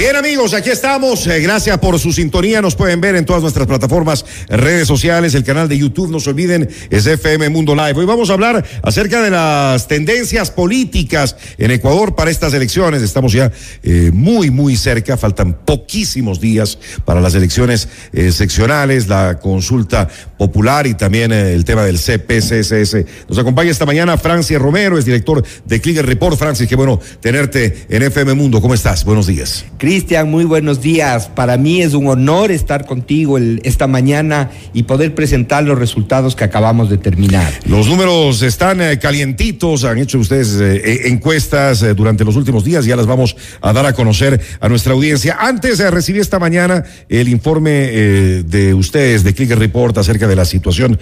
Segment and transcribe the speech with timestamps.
[0.00, 1.26] Bien amigos, aquí estamos.
[1.26, 2.62] Eh, gracias por su sintonía.
[2.62, 6.10] Nos pueden ver en todas nuestras plataformas, redes sociales, el canal de YouTube.
[6.10, 7.92] No se olviden, es FM Mundo Live.
[7.96, 13.02] Hoy vamos a hablar acerca de las tendencias políticas en Ecuador para estas elecciones.
[13.02, 15.18] Estamos ya eh, muy, muy cerca.
[15.18, 21.84] Faltan poquísimos días para las elecciones eh, seccionales, la consulta popular y también el tema
[21.84, 23.28] del CPCSS.
[23.28, 26.38] Nos acompaña esta mañana Francis Romero, es director de Clicker Report.
[26.38, 28.62] Francis, qué bueno tenerte en FM Mundo.
[28.62, 29.04] ¿Cómo estás?
[29.04, 29.66] Buenos días.
[29.90, 31.26] Cristian, muy buenos días.
[31.26, 36.44] Para mí es un honor estar contigo esta mañana y poder presentar los resultados que
[36.44, 37.52] acabamos de terminar.
[37.66, 42.84] Los números están eh, calientitos, han hecho ustedes eh, eh, encuestas durante los últimos días,
[42.84, 45.38] ya las vamos a dar a conocer a nuestra audiencia.
[45.40, 50.44] Antes de recibir esta mañana el informe de ustedes de Clicker Report acerca de la
[50.44, 51.00] situación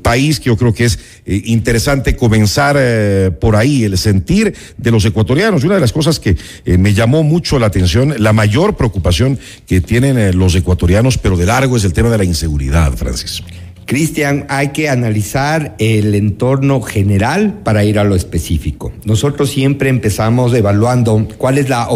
[0.00, 2.78] país, que yo creo que es interesante comenzar
[3.40, 5.64] por ahí, el sentir de los ecuatorianos.
[5.64, 6.34] Una de las cosas que
[6.64, 11.46] me llamó mucho la atención la mayor preocupación que tienen eh, los ecuatorianos, pero de
[11.46, 13.42] largo, es el tema de la inseguridad, Francis.
[13.90, 18.92] Cristian, hay que analizar el entorno general para ir a lo específico.
[19.04, 21.88] Nosotros siempre empezamos evaluando cuál es la,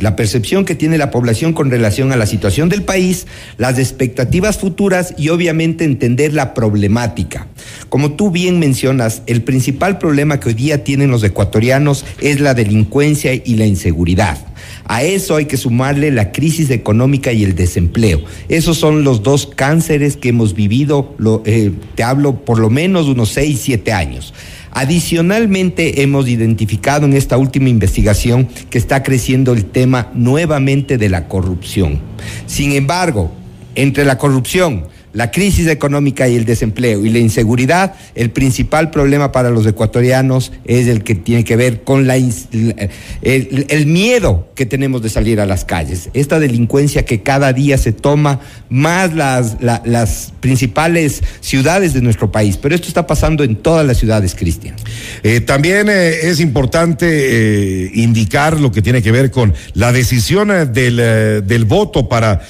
[0.00, 3.26] la percepción que tiene la población con relación a la situación del país,
[3.58, 7.48] las expectativas futuras y obviamente entender la problemática.
[7.90, 12.54] Como tú bien mencionas, el principal problema que hoy día tienen los ecuatorianos es la
[12.54, 14.51] delincuencia y la inseguridad.
[14.84, 18.20] A eso hay que sumarle la crisis económica y el desempleo.
[18.48, 23.30] Esos son los dos cánceres que hemos vivido, eh, te hablo por lo menos unos
[23.30, 24.34] seis, siete años.
[24.74, 31.28] Adicionalmente, hemos identificado en esta última investigación que está creciendo el tema nuevamente de la
[31.28, 32.00] corrupción.
[32.46, 33.30] Sin embargo,
[33.74, 39.32] entre la corrupción, la crisis económica y el desempleo y la inseguridad, el principal problema
[39.32, 45.02] para los ecuatorianos es el que tiene que ver con la, el, miedo que tenemos
[45.02, 46.10] de salir a las calles.
[46.14, 52.56] Esta delincuencia que cada día se toma más las, las principales ciudades de nuestro país.
[52.56, 54.74] Pero esto está pasando en todas las ciudades, Cristian.
[55.22, 60.48] Eh, también eh, es importante eh, indicar lo que tiene que ver con la decisión
[60.72, 62.40] del, del voto para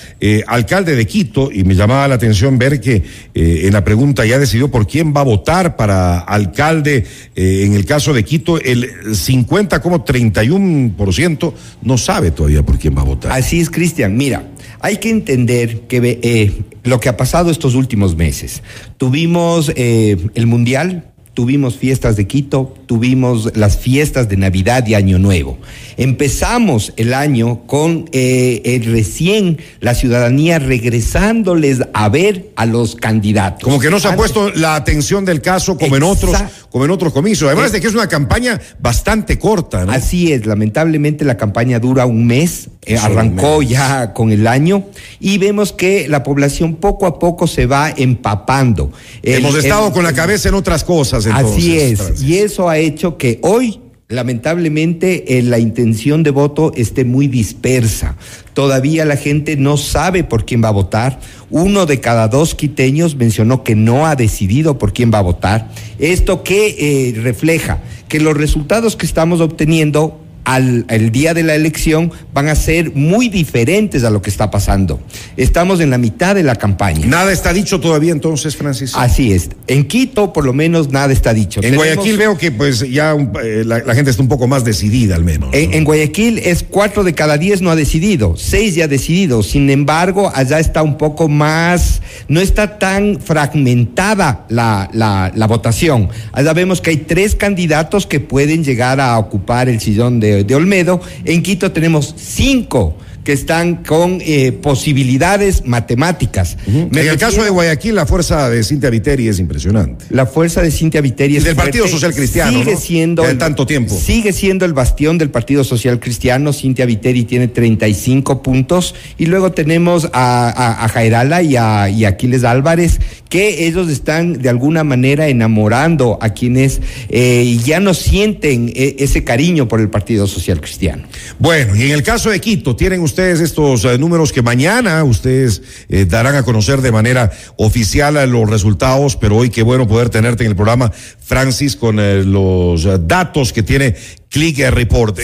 [0.47, 3.03] alcalde de Quito, y me llamaba la atención ver que
[3.35, 7.05] eh, en la pregunta ya decidió por quién va a votar para alcalde.
[7.35, 11.53] Eh, en el caso de Quito, el 50 como 31%
[11.83, 13.33] no sabe todavía por quién va a votar.
[13.33, 14.17] Así es, Cristian.
[14.17, 16.53] Mira, hay que entender que eh,
[16.85, 18.63] lo que ha pasado estos últimos meses.
[18.97, 25.57] Tuvimos el Mundial, tuvimos fiestas de Quito, tuvimos las fiestas de Navidad y Año Nuevo.
[25.97, 33.63] Empezamos el año con eh, recién la ciudadanía regresándoles a ver a los candidatos.
[33.63, 36.37] Como que no se ha puesto la atención del caso como en otros,
[36.69, 37.51] como en otros comicios.
[37.51, 39.87] Además de que es una campaña bastante corta.
[39.87, 39.93] ¿no?
[39.93, 44.85] Así es, lamentablemente la campaña dura un mes, eh, arrancó ya con el año
[45.19, 48.93] y vemos que la población poco a poco se va empapando.
[49.23, 51.25] Hemos estado con la cabeza en otras cosas.
[51.25, 53.81] Entonces, así es, y eso ha hecho que hoy
[54.13, 58.17] lamentablemente eh, la intención de voto esté muy dispersa.
[58.53, 61.19] Todavía la gente no sabe por quién va a votar.
[61.51, 65.71] Uno de cada dos quiteños mencionó que no ha decidido por quién va a votar.
[65.99, 71.55] Esto que eh, refleja que los resultados que estamos obteniendo al el día de la
[71.55, 75.01] elección van a ser muy diferentes a lo que está pasando.
[75.37, 77.07] Estamos en la mitad de la campaña.
[77.07, 78.93] Nada está dicho todavía entonces, Francis.
[78.95, 79.51] Así es.
[79.67, 81.61] En Quito, por lo menos, nada está dicho.
[81.63, 85.25] En Guayaquil veo que pues ya eh, la, gente está un poco más decidida al
[85.25, 85.51] menos.
[85.53, 89.43] En, Guayaquil es cuatro de cada diez no ha decidido, seis ya ha decidido.
[89.43, 96.09] Sin embargo, allá está un poco más, no está tan fragmentada la, la, la votación.
[96.33, 100.55] Allá vemos que hay tres candidatos que pueden llegar a ocupar el sillón de de,
[100.55, 101.01] Olmedo.
[101.25, 106.57] En Quito tenemos cinco que están con eh, posibilidades matemáticas.
[106.67, 110.07] En el caso de Guayaquil, la fuerza de Cintia Viteri es impresionante.
[110.11, 112.59] La fuerza de Cintia Viteri es del Partido Social Cristiano.
[112.59, 113.29] Sigue siendo.
[113.29, 113.95] En tanto tiempo.
[113.95, 116.53] Sigue siendo el bastión del Partido Social Cristiano.
[116.53, 118.95] Cintia Viteri tiene 35 puntos.
[119.19, 122.99] Y luego tenemos a, a, Jairala y a, y Aquiles Álvarez,
[123.29, 129.25] que ellos están de alguna manera enamorando a quienes eh, ya no sienten eh, ese
[129.25, 131.05] cariño por el Partido Social Cristiano.
[131.39, 135.05] Bueno, y en el caso de Quito, tienen ustedes ustedes estos eh, números que mañana
[135.05, 135.61] ustedes
[135.91, 140.45] eh, darán a conocer de manera oficial los resultados, pero hoy qué bueno poder tenerte
[140.45, 143.95] en el programa, Francis, con eh, los datos que tiene
[144.31, 145.19] Click Report.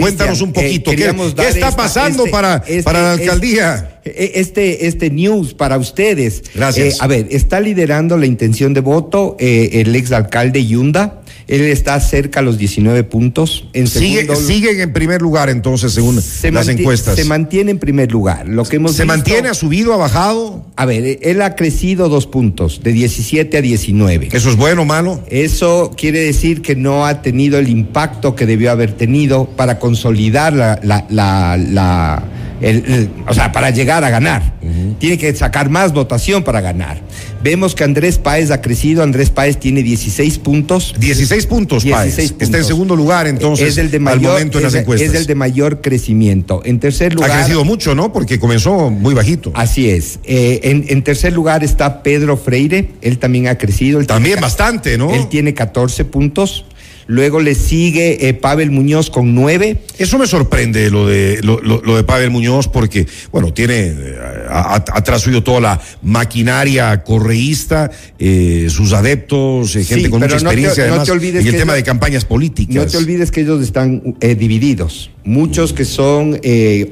[0.00, 1.12] Cuéntanos un poquito, ¿qué,
[1.48, 4.00] está pasando este, para, este, para la alcaldía?
[4.04, 6.42] Este, este news para ustedes.
[6.54, 6.94] Gracias.
[6.94, 11.21] Eh, a ver, está liderando la intención de voto eh, el exalcalde Yunda.
[11.52, 13.68] Él está cerca a los 19 puntos.
[13.74, 17.14] En sigue, siguen en primer lugar entonces, según las encuestas.
[17.14, 18.48] Se mantiene en primer lugar.
[18.48, 20.64] Lo que hemos ¿Se mantiene, ha subido, ha bajado?
[20.76, 24.30] A ver, él ha crecido dos puntos, de 17 a 19.
[24.32, 25.22] ¿Eso es bueno o malo?
[25.28, 30.54] Eso quiere decir que no ha tenido el impacto que debió haber tenido para consolidar
[30.54, 31.04] la, la,
[31.58, 32.22] la,
[33.28, 34.54] o sea, para llegar a ganar.
[34.98, 37.00] Tiene que sacar más votación para ganar.
[37.42, 40.94] Vemos que Andrés Páez ha crecido, Andrés Páez tiene 16 puntos.
[40.98, 42.46] 16 puntos, 16 Puntos.
[42.46, 45.10] Está en segundo lugar entonces es el de mayor, al momento en las encuestas.
[45.10, 46.62] Es el de mayor crecimiento.
[46.64, 47.30] En tercer lugar...
[47.30, 48.12] Ha crecido mucho, ¿no?
[48.12, 49.50] Porque comenzó muy bajito.
[49.54, 50.20] Así es.
[50.24, 54.02] Eh, en, tercer lugar está Pedro Freire, él también ha crecido.
[54.04, 55.12] también bastante, ¿no?
[55.12, 56.64] Él tiene 14 puntos.
[57.12, 59.76] Luego le sigue eh, Pavel Muñoz con nueve.
[59.98, 61.58] Eso me sorprende lo de lo,
[61.94, 64.16] de Pavel Muñoz porque, bueno, tiene eh,
[64.48, 71.46] atrás suyo toda la maquinaria correísta, eh, sus adeptos, gente con mucha experiencia además, en
[71.46, 72.74] el tema de campañas políticas.
[72.74, 75.10] No te olvides que ellos están divididos.
[75.22, 76.40] Muchos que son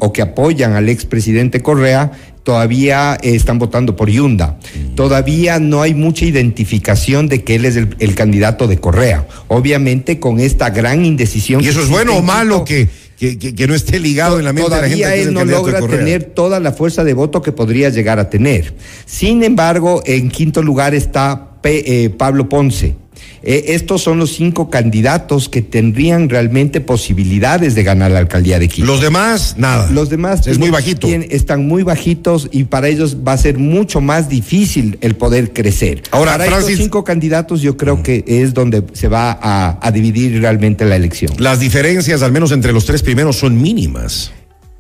[0.01, 2.13] o que apoyan al expresidente Correa
[2.51, 4.59] todavía están votando por Yunda.
[4.97, 9.25] Todavía no hay mucha identificación de que él es el, candidato de Correa.
[9.47, 11.63] Obviamente con esta gran indecisión.
[11.63, 14.83] ¿Y eso es bueno o malo que, que, no esté ligado en la mente de
[14.83, 15.23] la gente?
[15.23, 18.75] él no logra tener toda la fuerza de voto que podría llegar a tener.
[19.07, 22.97] Sin embargo, en quinto lugar está eh, Pablo Ponce
[23.43, 28.69] eh, estos son los cinco candidatos que tendrían realmente posibilidades de ganar la alcaldía de
[28.69, 28.87] Quito.
[28.87, 29.91] Los demás, nada.
[29.91, 31.09] Los demás es muy bajito.
[31.09, 36.03] están muy bajitos y para ellos va a ser mucho más difícil el poder crecer.
[36.11, 40.41] Ahora, para estos cinco candidatos yo creo que es donde se va a, a dividir
[40.41, 41.33] realmente la elección.
[41.39, 44.33] Las diferencias, al menos entre los tres primeros, son mínimas.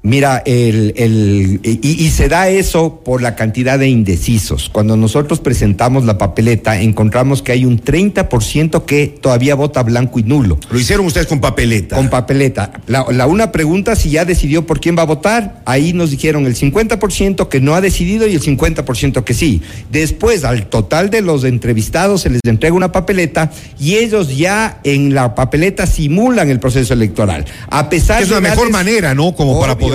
[0.02, 4.70] Mira, el, el, y, se da eso por la cantidad de indecisos.
[4.70, 10.22] Cuando nosotros presentamos la papeleta, encontramos que hay un 30% que todavía vota blanco y
[10.22, 10.58] nulo.
[10.70, 11.96] Lo hicieron ustedes con papeleta.
[11.96, 12.72] Con papeleta.
[12.86, 16.46] La, la una pregunta si ya decidió por quién va a votar, ahí nos dijeron
[16.46, 19.60] el 50% que no ha decidido y el 50% que sí.
[19.90, 25.14] Después, al total de los entrevistados se les entrega una papeleta y ellos ya en
[25.14, 27.44] la papeleta simulan el proceso electoral.
[27.68, 29.34] A pesar es la mejor manera, ¿no?
[29.34, 29.89] Como para poder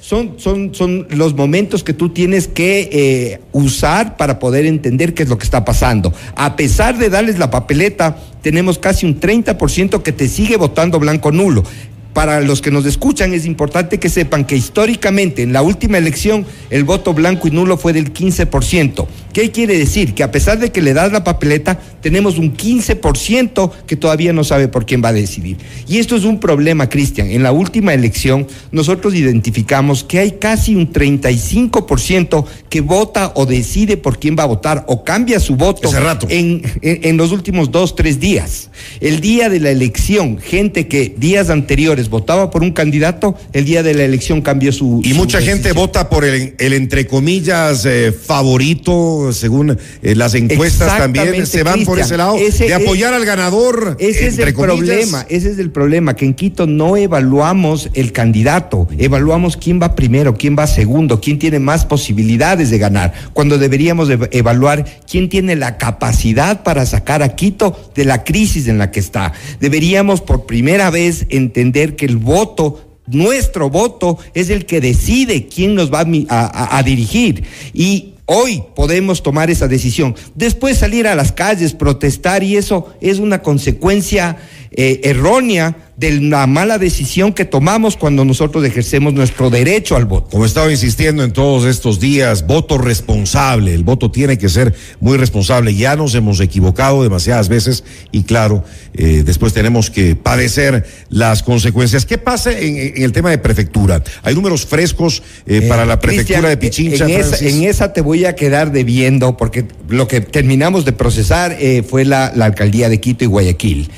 [0.00, 5.22] son, son, son los momentos que tú tienes que eh, usar para poder entender qué
[5.22, 6.12] es lo que está pasando.
[6.34, 11.30] A pesar de darles la papeleta, tenemos casi un 30% que te sigue votando blanco
[11.32, 11.62] nulo
[12.12, 16.44] para los que nos escuchan es importante que sepan que históricamente en la última elección
[16.70, 19.06] el voto blanco y nulo fue del 15%.
[19.32, 20.14] ¿Qué quiere decir?
[20.14, 24.44] Que a pesar de que le das la papeleta, tenemos un 15% que todavía no
[24.44, 25.56] sabe por quién va a decidir.
[25.88, 27.30] Y esto es un problema, Cristian.
[27.30, 33.96] En la última elección nosotros identificamos que hay casi un 35% que vota o decide
[33.96, 35.90] por quién va a votar o cambia su voto
[36.28, 38.70] En, en los últimos dos, tres días.
[39.00, 43.82] El día de la elección, gente que días anteriores votaba por un candidato, el día
[43.82, 45.00] de la elección cambió su.
[45.04, 50.98] Y mucha gente vota por el, el entre comillas eh, favorito, según eh, las encuestas
[50.98, 53.96] también se van por ese lado de apoyar al ganador.
[53.98, 58.88] Ese es el problema, ese es el problema, que en Quito no evaluamos el candidato,
[58.98, 64.08] evaluamos quién va primero, quién va segundo, quién tiene más posibilidades de ganar, cuando deberíamos
[64.30, 69.00] evaluar quién tiene la capacidad para sacar a Quito de la crisis en la que
[69.00, 69.32] está.
[69.60, 75.74] Deberíamos por primera vez entender que el voto nuestro voto es el que decide quién
[75.74, 77.44] nos va a, dirigir.
[77.74, 80.14] Y hoy podemos tomar esa decisión.
[80.34, 84.36] Después salir a las calles, protestar, y eso es una consecuencia
[84.70, 90.30] eh, errónea de la mala decisión que tomamos cuando nosotros ejercemos nuestro derecho al voto.
[90.30, 93.74] Como he estado insistiendo en todos estos días, voto responsable.
[93.74, 95.74] El voto tiene que ser muy responsable.
[95.74, 102.06] Ya nos hemos equivocado demasiadas veces y claro, eh, después tenemos que padecer las consecuencias.
[102.06, 104.02] ¿Qué pasa en, el tema de prefectura?
[104.22, 107.06] ¿Hay números frescos eh, eh, para la prefectura de Pichincha?
[107.06, 111.58] En esa, te voy a quedar debiendo porque lo que terminamos de procesar
[111.88, 113.90] fue la, alcaldía de Quito y Guayaquil.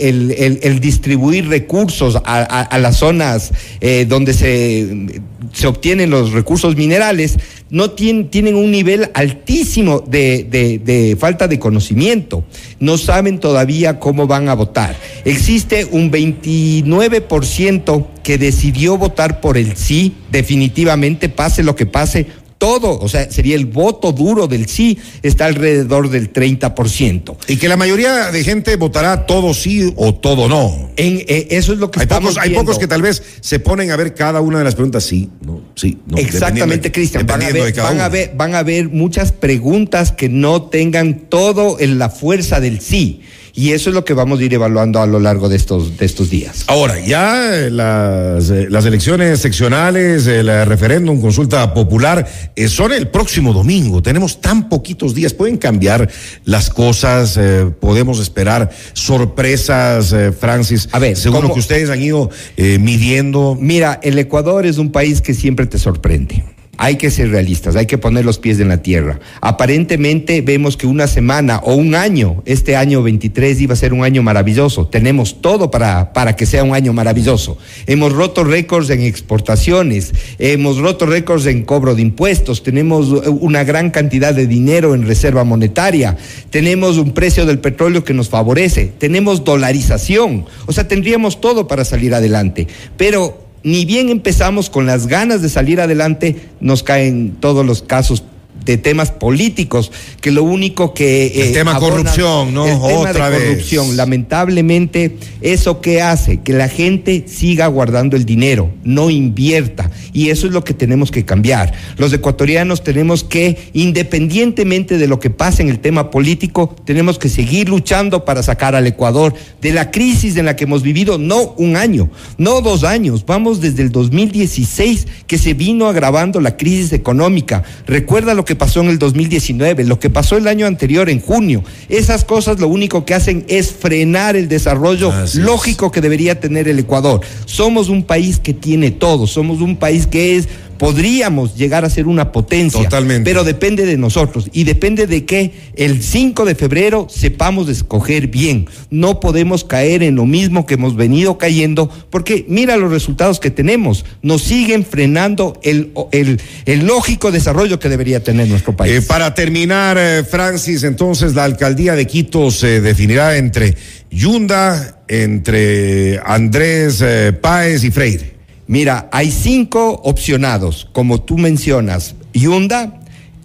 [0.62, 5.06] el, distribuir recursos a, a, las zonas eh, donde se,
[5.52, 7.38] se obtienen los recursos minerales,
[7.70, 12.44] no tienen, tienen un nivel altísimo de, de, de falta de conocimiento.
[12.80, 14.96] No saben todavía cómo van a votar.
[15.24, 22.26] Existe un 29% que decidió votar por el sí, definitivamente, pase lo que pase,
[22.58, 27.36] todo, o sea, sería el voto duro del sí, está alrededor del 30%.
[27.48, 30.90] Y que la mayoría de gente votará todo sí o todo no.
[30.96, 33.58] En, eh, eso es lo que hay estamos pocos, Hay pocos que tal vez se
[33.60, 36.16] ponen a ver cada una de las preguntas sí, no, sí, no.
[36.16, 37.26] Exactamente, Cristian.
[37.26, 41.78] Van, a ver, van, a ver, van a ver muchas preguntas que no tengan todo
[41.78, 43.22] en la fuerza del sí.
[43.56, 46.04] Y eso es lo que vamos a ir evaluando a lo largo de estos, de
[46.04, 46.64] estos días.
[46.66, 53.54] Ahora, ya las, eh, las elecciones seccionales, el referéndum, consulta popular, eh, son el próximo
[53.54, 54.02] domingo.
[54.02, 55.32] Tenemos tan poquitos días.
[55.32, 56.10] Pueden cambiar
[56.44, 60.90] las cosas, eh, podemos esperar sorpresas, Francis.
[60.92, 63.56] A ver, según lo que ustedes han ido midiendo.
[63.58, 66.44] Mira, el Ecuador es un país que siempre te sorprende.
[66.78, 69.18] Hay que ser realistas, hay que poner los pies en la tierra.
[69.40, 74.04] Aparentemente vemos que una semana o un año, este año 23 iba a ser un
[74.04, 74.86] año maravilloso.
[74.86, 77.56] Tenemos todo para, para que sea un año maravilloso.
[77.86, 83.90] Hemos roto récords en exportaciones, hemos roto récords en cobro de impuestos, tenemos una gran
[83.90, 86.16] cantidad de dinero en reserva monetaria,
[86.50, 91.84] tenemos un precio del petróleo que nos favorece, tenemos dolarización, o sea, tendríamos todo para
[91.84, 92.66] salir adelante.
[92.96, 98.22] Pero ni bien empezamos con las ganas de salir adelante, nos caen todos los casos
[98.66, 101.28] de temas políticos, que lo único que...
[101.28, 102.66] el eh, tema corrupción, ¿no?
[102.66, 103.96] El tema Otra de corrupción.
[103.96, 106.42] Lamentablemente, ¿eso qué hace?
[106.42, 109.90] Que la gente siga guardando el dinero, no invierta.
[110.12, 111.72] Y eso es lo que tenemos que cambiar.
[111.96, 117.28] Los ecuatorianos tenemos que, independientemente de lo que pase en el tema político, tenemos que
[117.28, 119.32] seguir luchando para sacar al Ecuador
[119.62, 123.60] de la crisis en la que hemos vivido, no un año, no dos años, vamos
[123.60, 127.62] desde el 2016 que se vino agravando la crisis económica.
[127.86, 131.62] Recuerda lo que pasó en el 2019, lo que pasó el año anterior, en junio.
[131.88, 136.78] Esas cosas lo único que hacen es frenar el desarrollo lógico que debería tener el
[136.78, 137.20] Ecuador.
[137.44, 140.48] Somos un país que tiene todo, somos un país que es
[140.78, 142.82] podríamos llegar a ser una potencia.
[142.82, 143.28] Totalmente.
[143.28, 148.68] Pero depende de nosotros y depende de que el 5 de febrero sepamos escoger bien.
[148.90, 153.50] No podemos caer en lo mismo que hemos venido cayendo porque mira los resultados que
[153.50, 154.04] tenemos.
[154.22, 158.92] Nos siguen frenando el, el, lógico desarrollo que debería tener nuestro país.
[158.92, 163.74] Eh, para terminar, eh, Francis, entonces la alcaldía de Quito se definirá entre
[164.10, 168.35] Yunda, entre Andrés eh, Páez y Freire.
[168.66, 173.00] Mira, hay cinco opcionados, como tú mencionas, Yunda,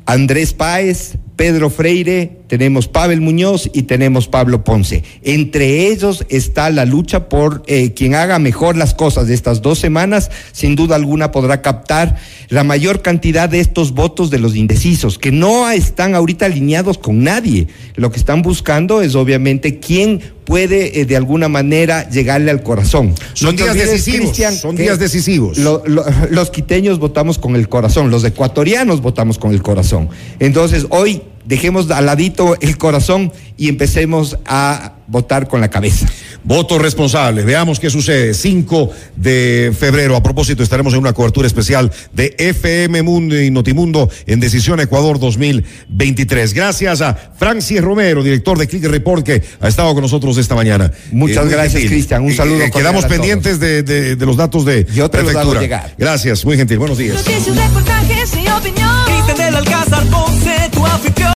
[0.06, 5.04] Andrés Páez, Pedro Freire, tenemos Pavel Muñoz y tenemos Pablo Ponce.
[5.24, 9.80] Entre ellos está la lucha por eh, quien haga mejor las cosas de estas dos
[9.80, 12.18] semanas, sin duda alguna podrá captar
[12.50, 17.24] la mayor cantidad de estos votos de los indecisos, que no están ahorita alineados con
[17.24, 17.68] nadie.
[17.96, 20.22] Lo que están buscando es obviamente quién
[20.52, 23.16] puede eh, de alguna manera llegarle al corazón.
[23.36, 24.36] Son días decisivos.
[24.60, 25.58] son días decisivos.
[25.58, 30.10] los quiteños votamos con el corazón, los ecuatorianos votamos con el corazón.
[30.40, 36.08] Entonces, hoy dejemos al ladito el corazón y empecemos a votar con la cabeza.
[36.44, 37.44] Voto responsable.
[37.44, 38.34] Veamos qué sucede.
[38.34, 40.16] 5 de febrero.
[40.16, 45.20] A propósito, estaremos en una cobertura especial de FM Mundo y Notimundo en Decisión Ecuador
[45.20, 46.54] 2023.
[46.54, 50.92] Gracias a Francis Romero, director de Click Report, que ha estado con nosotros esta mañana.
[51.12, 52.24] Muchas eh, gracias, Cristian.
[52.24, 52.64] Un saludo.
[52.64, 55.54] Eh, quedamos pendientes de, de, de, los datos de Yo te prefectura.
[55.54, 55.94] Los llegar.
[55.98, 56.80] Gracias, muy gentil.
[56.80, 57.24] Buenos días.